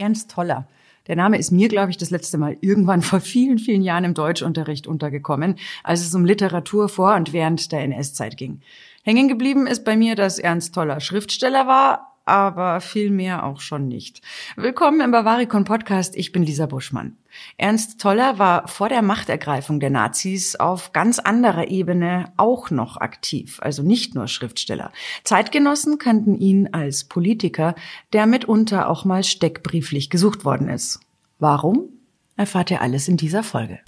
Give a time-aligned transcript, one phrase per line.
[0.00, 0.66] Ernst Toller.
[1.06, 4.14] Der Name ist mir, glaube ich, das letzte Mal irgendwann vor vielen, vielen Jahren im
[4.14, 8.60] Deutschunterricht untergekommen, als es um Literatur vor und während der NS-Zeit ging.
[9.02, 13.88] Hängen geblieben ist bei mir, dass Ernst Toller Schriftsteller war, aber viel mehr auch schon
[13.88, 14.22] nicht.
[14.56, 16.16] Willkommen im Bavaricon Podcast.
[16.16, 17.16] Ich bin Lisa Buschmann.
[17.56, 23.58] Ernst Toller war vor der Machtergreifung der Nazis auf ganz anderer Ebene auch noch aktiv,
[23.62, 24.92] also nicht nur Schriftsteller.
[25.24, 27.74] Zeitgenossen kannten ihn als Politiker,
[28.12, 31.00] der mitunter auch mal steckbrieflich gesucht worden ist.
[31.38, 31.88] Warum?
[32.36, 33.80] Erfahrt ihr alles in dieser Folge.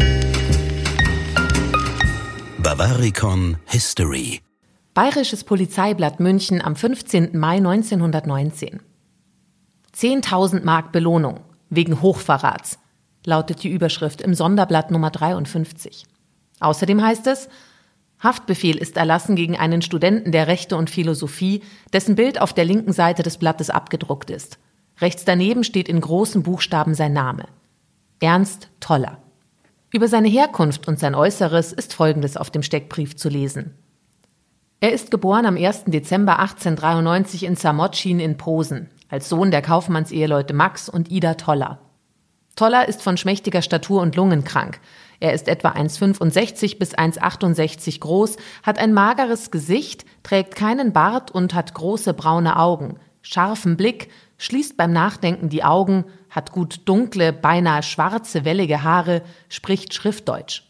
[2.58, 4.40] Bavaricon History
[4.94, 7.38] Bayerisches Polizeiblatt München am 15.
[7.38, 8.80] Mai 1919.
[9.96, 12.78] 10.000 Mark Belohnung wegen Hochverrats,
[13.24, 16.04] lautet die Überschrift im Sonderblatt Nummer 53.
[16.60, 17.48] Außerdem heißt es,
[18.22, 21.62] Haftbefehl ist erlassen gegen einen Studenten der Rechte und Philosophie,
[21.94, 24.58] dessen Bild auf der linken Seite des Blattes abgedruckt ist.
[25.00, 27.46] Rechts daneben steht in großen Buchstaben sein Name.
[28.20, 29.16] Ernst Toller.
[29.90, 33.74] Über seine Herkunft und sein Äußeres ist Folgendes auf dem Steckbrief zu lesen.
[34.82, 35.84] Er ist geboren am 1.
[35.86, 41.78] Dezember 1893 in Samotschin in Posen, als Sohn der Kaufmannseheleute Max und Ida Toller.
[42.56, 44.80] Toller ist von schmächtiger Statur und lungenkrank.
[45.20, 51.54] Er ist etwa 1,65 bis 1,68 groß, hat ein mageres Gesicht, trägt keinen Bart und
[51.54, 57.84] hat große braune Augen, scharfen Blick, schließt beim Nachdenken die Augen, hat gut dunkle, beinahe
[57.84, 60.64] schwarze, wellige Haare, spricht Schriftdeutsch.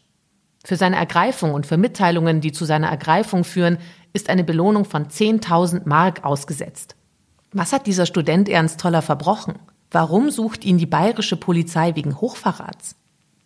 [0.63, 3.77] Für seine Ergreifung und für Mitteilungen, die zu seiner Ergreifung führen,
[4.13, 6.95] ist eine Belohnung von 10.000 Mark ausgesetzt.
[7.51, 9.55] Was hat dieser Student Ernst Toller verbrochen?
[9.91, 12.95] Warum sucht ihn die bayerische Polizei wegen Hochverrats?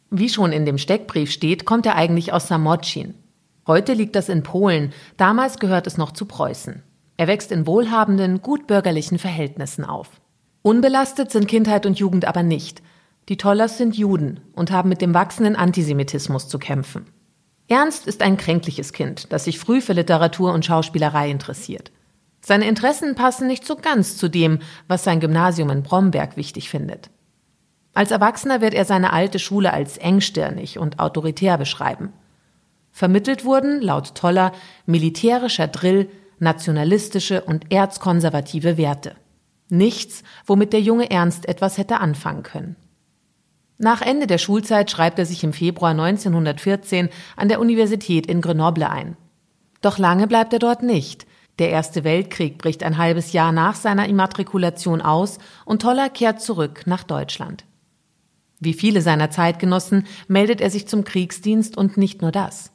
[0.10, 3.16] Wie schon in dem Steckbrief steht, kommt er eigentlich aus Samotschin.
[3.66, 6.84] Heute liegt das in Polen, damals gehört es noch zu Preußen.
[7.18, 10.10] Er wächst in wohlhabenden, gutbürgerlichen Verhältnissen auf.
[10.62, 12.82] Unbelastet sind Kindheit und Jugend aber nicht.
[13.30, 17.08] Die Tollers sind Juden und haben mit dem wachsenden Antisemitismus zu kämpfen.
[17.68, 21.92] Ernst ist ein kränkliches Kind, das sich früh für Literatur und Schauspielerei interessiert.
[22.40, 27.10] Seine Interessen passen nicht so ganz zu dem, was sein Gymnasium in Bromberg wichtig findet.
[27.94, 32.14] Als Erwachsener wird er seine alte Schule als engstirnig und autoritär beschreiben.
[32.92, 34.54] Vermittelt wurden, laut Toller,
[34.86, 39.16] militärischer Drill, nationalistische und erzkonservative Werte.
[39.68, 42.76] Nichts, womit der junge Ernst etwas hätte anfangen können.
[43.78, 48.90] Nach Ende der Schulzeit schreibt er sich im Februar 1914 an der Universität in Grenoble
[48.90, 49.16] ein.
[49.82, 51.28] Doch lange bleibt er dort nicht.
[51.60, 56.84] Der Erste Weltkrieg bricht ein halbes Jahr nach seiner Immatrikulation aus und Toller kehrt zurück
[56.86, 57.66] nach Deutschland.
[58.60, 62.72] Wie viele seiner Zeitgenossen meldet er sich zum Kriegsdienst und nicht nur das.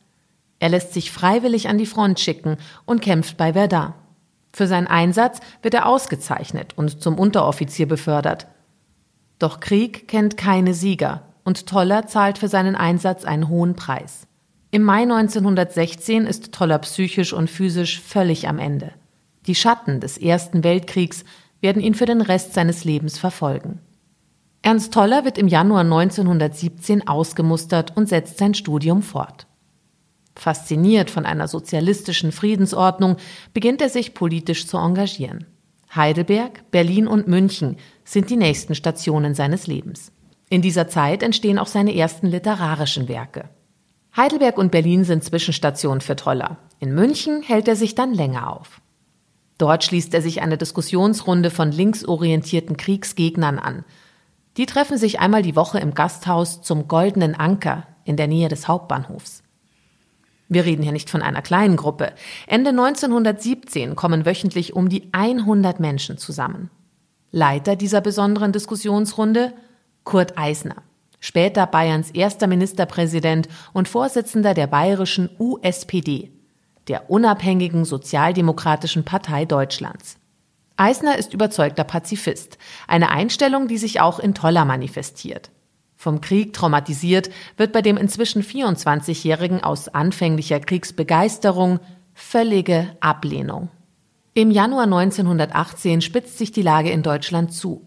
[0.61, 3.95] Er lässt sich freiwillig an die Front schicken und kämpft bei Verdun.
[4.53, 8.47] Für seinen Einsatz wird er ausgezeichnet und zum Unteroffizier befördert.
[9.39, 14.27] Doch Krieg kennt keine Sieger und Toller zahlt für seinen Einsatz einen hohen Preis.
[14.71, 18.93] Im Mai 1916 ist Toller psychisch und physisch völlig am Ende.
[19.47, 21.25] Die Schatten des Ersten Weltkriegs
[21.61, 23.81] werden ihn für den Rest seines Lebens verfolgen.
[24.63, 29.47] Ernst Toller wird im Januar 1917 ausgemustert und setzt sein Studium fort.
[30.37, 33.17] Fasziniert von einer sozialistischen Friedensordnung
[33.53, 35.47] beginnt er sich politisch zu engagieren.
[35.95, 40.11] Heidelberg, Berlin und München sind die nächsten Stationen seines Lebens.
[40.49, 43.51] In dieser Zeit entstehen auch seine ersten literarischen Werke.
[44.17, 46.59] Heidelberg und Berlin sind Zwischenstationen für Toller.
[46.79, 48.81] In München hält er sich dann länger auf.
[49.59, 53.85] Dort schließt er sich eine Diskussionsrunde von linksorientierten Kriegsgegnern an.
[54.57, 58.67] Die treffen sich einmal die Woche im Gasthaus zum Goldenen Anker in der Nähe des
[58.67, 59.43] Hauptbahnhofs.
[60.53, 62.13] Wir reden hier nicht von einer kleinen Gruppe.
[62.47, 66.71] Ende 1917 kommen wöchentlich um die 100 Menschen zusammen.
[67.31, 69.55] Leiter dieser besonderen Diskussionsrunde
[70.05, 70.77] Kurt Eisner,
[71.21, 76.31] später Bayerns erster Ministerpräsident und Vorsitzender der bayerischen USPD,
[76.89, 80.19] der unabhängigen sozialdemokratischen Partei Deutschlands.
[80.77, 82.59] Eisner ist überzeugter Pazifist,
[82.89, 85.51] eine Einstellung, die sich auch in Toller manifestiert.
[86.03, 91.79] Vom Krieg traumatisiert wird bei dem inzwischen 24-Jährigen aus anfänglicher Kriegsbegeisterung
[92.13, 93.69] völlige Ablehnung.
[94.35, 97.87] Im Januar 1918 spitzt sich die Lage in Deutschland zu.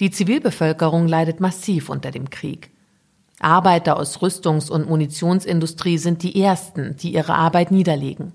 [0.00, 2.72] Die Zivilbevölkerung leidet massiv unter dem Krieg.
[3.38, 8.32] Arbeiter aus Rüstungs- und Munitionsindustrie sind die ersten, die ihre Arbeit niederlegen.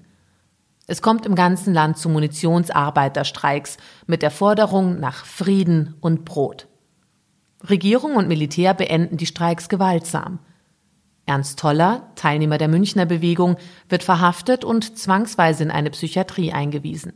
[0.88, 3.76] Es kommt im ganzen Land zu Munitionsarbeiterstreiks
[4.08, 6.68] mit der Forderung nach Frieden und Brot.
[7.70, 10.40] Regierung und Militär beenden die Streiks gewaltsam.
[11.26, 13.56] Ernst Toller, Teilnehmer der Münchner Bewegung,
[13.88, 17.14] wird verhaftet und zwangsweise in eine Psychiatrie eingewiesen.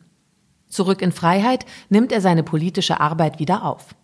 [0.69, 3.95] Zurück in Freiheit nimmt er seine politische Arbeit wieder auf.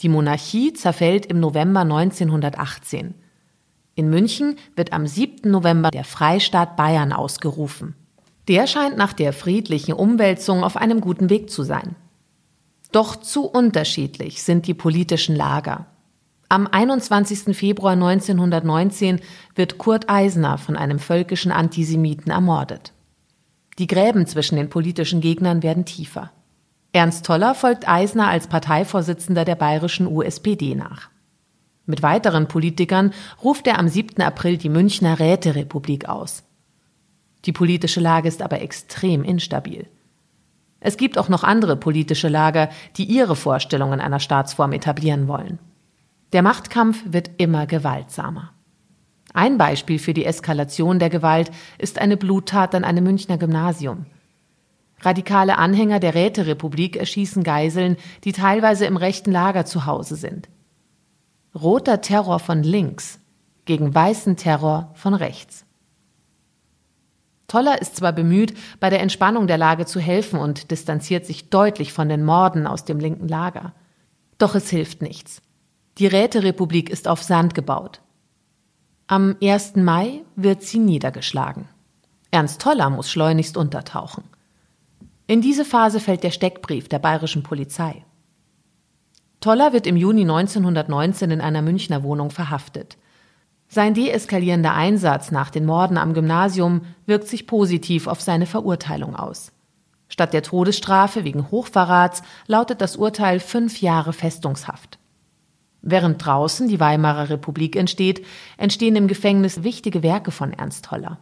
[0.00, 3.14] Die Monarchie zerfällt im November 1918.
[3.94, 5.50] In München wird am 7.
[5.50, 7.94] November der Freistaat Bayern ausgerufen.
[8.46, 11.96] Der scheint nach der friedlichen Umwälzung auf einem guten Weg zu sein.
[12.92, 15.86] Doch zu unterschiedlich sind die politischen Lager.
[16.48, 17.54] Am 21.
[17.54, 19.20] Februar 1919
[19.54, 22.94] wird Kurt Eisner von einem völkischen Antisemiten ermordet.
[23.78, 26.32] Die Gräben zwischen den politischen Gegnern werden tiefer.
[26.92, 31.10] Ernst Toller folgt Eisner als Parteivorsitzender der bayerischen USPD nach.
[31.84, 33.12] Mit weiteren Politikern
[33.44, 34.22] ruft er am 7.
[34.22, 36.44] April die Münchner Räterepublik aus.
[37.44, 39.86] Die politische Lage ist aber extrem instabil.
[40.80, 45.58] Es gibt auch noch andere politische Lager, die ihre Vorstellungen einer Staatsform etablieren wollen.
[46.32, 48.52] Der Machtkampf wird immer gewaltsamer.
[49.34, 54.06] Ein Beispiel für die Eskalation der Gewalt ist eine Bluttat an einem Münchner Gymnasium.
[55.00, 60.48] Radikale Anhänger der Räterepublik erschießen Geiseln, die teilweise im rechten Lager zu Hause sind.
[61.54, 63.20] Roter Terror von links
[63.64, 65.64] gegen weißen Terror von rechts.
[67.48, 71.94] Toller ist zwar bemüht, bei der Entspannung der Lage zu helfen und distanziert sich deutlich
[71.94, 73.72] von den Morden aus dem linken Lager.
[74.36, 75.40] Doch es hilft nichts.
[75.96, 78.02] Die Räterepublik ist auf Sand gebaut.
[79.06, 79.76] Am 1.
[79.76, 81.68] Mai wird sie niedergeschlagen.
[82.30, 84.24] Ernst Toller muss schleunigst untertauchen.
[85.26, 88.04] In diese Phase fällt der Steckbrief der bayerischen Polizei.
[89.40, 92.98] Toller wird im Juni 1919 in einer Münchner Wohnung verhaftet.
[93.68, 99.52] Sein deeskalierender Einsatz nach den Morden am Gymnasium wirkt sich positiv auf seine Verurteilung aus.
[100.08, 104.98] Statt der Todesstrafe wegen Hochverrats lautet das Urteil fünf Jahre Festungshaft.
[105.82, 108.24] Während draußen die Weimarer Republik entsteht,
[108.56, 111.18] entstehen im Gefängnis wichtige Werke von Ernst Holler.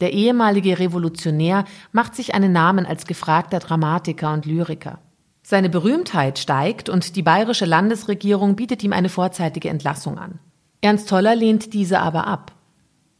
[0.00, 4.98] Der ehemalige Revolutionär macht sich einen Namen als gefragter Dramatiker und Lyriker.
[5.42, 10.40] Seine Berühmtheit steigt und die bayerische Landesregierung bietet ihm eine vorzeitige Entlassung an.
[10.86, 12.52] Ernst Toller lehnt diese aber ab.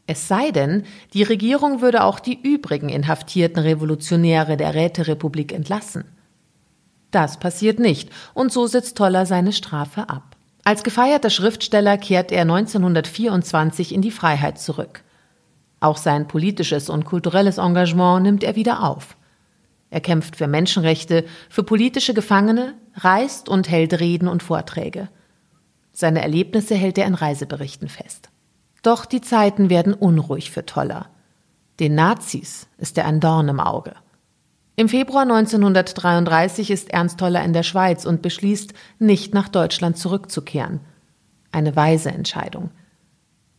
[0.05, 0.83] Es sei denn,
[1.13, 6.05] die Regierung würde auch die übrigen inhaftierten Revolutionäre der Räterepublik entlassen.
[7.11, 10.37] Das passiert nicht, und so sitzt Toller seine Strafe ab.
[10.63, 15.03] Als gefeierter Schriftsteller kehrt er 1924 in die Freiheit zurück.
[15.81, 19.17] Auch sein politisches und kulturelles Engagement nimmt er wieder auf.
[19.89, 25.09] Er kämpft für Menschenrechte, für politische Gefangene, reist und hält Reden und Vorträge.
[25.99, 28.29] Seine Erlebnisse hält er in Reiseberichten fest.
[28.83, 31.07] Doch die Zeiten werden unruhig für Toller.
[31.79, 33.95] Den Nazis ist er ein Dorn im Auge.
[34.75, 40.81] Im Februar 1933 ist Ernst Toller in der Schweiz und beschließt, nicht nach Deutschland zurückzukehren.
[41.51, 42.69] Eine weise Entscheidung.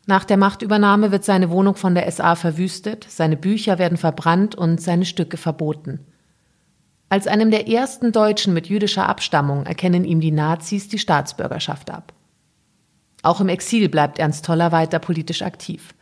[0.06, 4.80] Nach der Machtübernahme wird seine Wohnung von der SA verwüstet, seine Bücher werden verbrannt und
[4.80, 6.06] seine Stücke verboten.
[7.08, 12.12] Als einem der ersten Deutschen mit jüdischer Abstammung erkennen ihm die Nazis die Staatsbürgerschaft ab.
[13.22, 15.94] Auch im Exil bleibt Ernst Toller weiter politisch aktiv.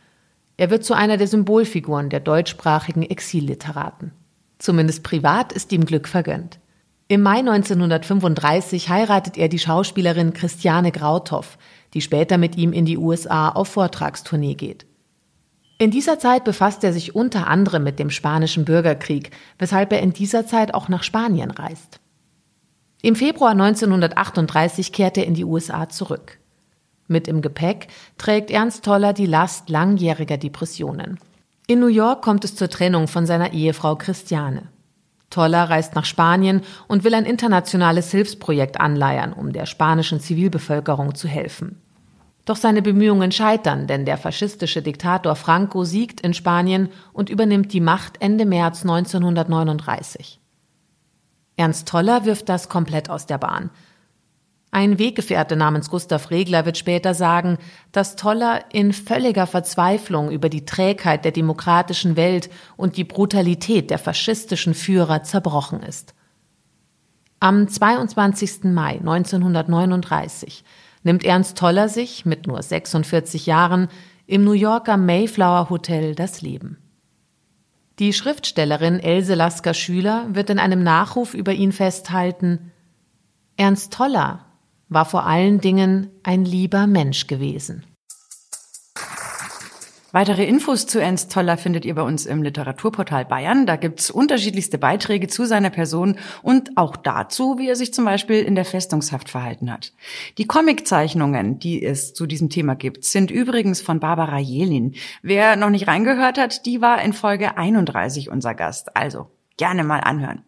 [0.57, 4.11] Er wird zu einer der Symbolfiguren der deutschsprachigen Exilliteraten.
[4.59, 6.59] Zumindest privat ist ihm Glück vergönnt.
[7.07, 11.57] Im Mai 1935 heiratet er die Schauspielerin Christiane Grauthoff,
[11.93, 14.85] die später mit ihm in die USA auf Vortragstournee geht.
[15.79, 20.11] In dieser Zeit befasst er sich unter anderem mit dem spanischen Bürgerkrieg, weshalb er in
[20.11, 21.99] dieser Zeit auch nach Spanien reist.
[23.03, 26.39] Im Februar 1938 kehrt er in die USA zurück.
[27.07, 27.87] Mit im Gepäck
[28.17, 31.19] trägt Ernst Toller die Last langjähriger Depressionen.
[31.67, 34.69] In New York kommt es zur Trennung von seiner Ehefrau Christiane.
[35.29, 41.27] Toller reist nach Spanien und will ein internationales Hilfsprojekt anleiern, um der spanischen Zivilbevölkerung zu
[41.27, 41.81] helfen.
[42.45, 47.81] Doch seine Bemühungen scheitern, denn der faschistische Diktator Franco siegt in Spanien und übernimmt die
[47.81, 50.39] Macht Ende März 1939.
[51.57, 53.69] Ernst Toller wirft das komplett aus der Bahn.
[54.77, 57.57] Ein Weggefährte namens Gustav Regler wird später sagen,
[57.91, 63.97] dass Toller in völliger Verzweiflung über die Trägheit der demokratischen Welt und die Brutalität der
[63.97, 66.13] faschistischen Führer zerbrochen ist.
[67.39, 68.65] Am 22.
[68.65, 70.63] Mai 1939
[71.01, 73.87] nimmt Ernst Toller sich mit nur 46 Jahren
[74.27, 76.77] im New Yorker Mayflower Hotel das Leben.
[77.97, 82.71] Die Schriftstellerin Else Lasker Schüler wird in einem Nachruf über ihn festhalten,
[83.55, 84.43] Ernst Toller
[84.89, 87.83] war vor allen Dingen ein lieber Mensch gewesen.
[90.13, 93.65] Weitere Infos zu Ernst Toller findet ihr bei uns im Literaturportal Bayern.
[93.65, 98.41] Da gibt's unterschiedlichste Beiträge zu seiner Person und auch dazu, wie er sich zum Beispiel
[98.41, 99.93] in der Festungshaft verhalten hat.
[100.37, 104.95] Die Comiczeichnungen, die es zu diesem Thema gibt, sind übrigens von Barbara Jelin.
[105.21, 108.95] Wer noch nicht reingehört hat, die war in Folge 31 unser Gast.
[108.95, 110.43] Also gerne mal anhören.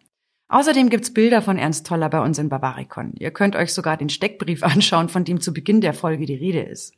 [0.50, 3.12] Außerdem gibt's Bilder von Ernst Toller bei uns in Bavaricon.
[3.16, 6.60] Ihr könnt euch sogar den Steckbrief anschauen, von dem zu Beginn der Folge die Rede
[6.60, 6.92] ist.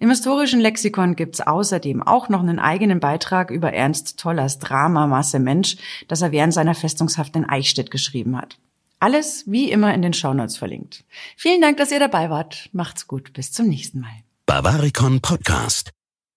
[0.00, 5.38] Im historischen Lexikon gibt's außerdem auch noch einen eigenen Beitrag über Ernst Tollers Drama Masse
[5.38, 5.76] Mensch,
[6.08, 8.56] das er während seiner Festungshaft in Eichstätt geschrieben hat.
[9.00, 11.04] Alles wie immer in den Shownotes verlinkt.
[11.36, 12.70] Vielen Dank, dass ihr dabei wart.
[12.72, 13.34] Macht's gut.
[13.34, 14.24] Bis zum nächsten Mal.
[14.46, 15.90] Bavaricon Podcast.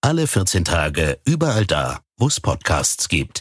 [0.00, 3.32] Alle 14 Tage überall da, wo es Podcasts gibt.